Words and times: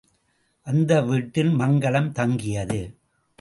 அந்த 0.67 1.01
வீட்டில் 1.01 1.49
மங்கலம் 1.49 2.11
தங்கியது. 2.11 2.81